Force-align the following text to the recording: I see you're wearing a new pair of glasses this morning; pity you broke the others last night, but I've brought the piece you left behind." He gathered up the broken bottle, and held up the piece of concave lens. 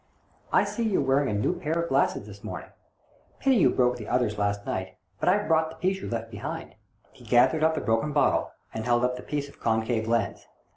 I 0.51 0.63
see 0.63 0.81
you're 0.89 0.99
wearing 1.03 1.29
a 1.29 1.39
new 1.39 1.53
pair 1.59 1.73
of 1.79 1.89
glasses 1.89 2.25
this 2.25 2.43
morning; 2.43 2.71
pity 3.39 3.57
you 3.57 3.69
broke 3.69 3.97
the 3.97 4.07
others 4.07 4.39
last 4.39 4.65
night, 4.65 4.95
but 5.19 5.29
I've 5.29 5.47
brought 5.47 5.69
the 5.69 5.75
piece 5.75 6.01
you 6.01 6.09
left 6.09 6.31
behind." 6.31 6.73
He 7.11 7.23
gathered 7.23 7.63
up 7.63 7.75
the 7.75 7.81
broken 7.81 8.11
bottle, 8.11 8.49
and 8.73 8.83
held 8.85 9.05
up 9.05 9.15
the 9.15 9.21
piece 9.21 9.47
of 9.47 9.59
concave 9.59 10.07
lens. 10.07 10.47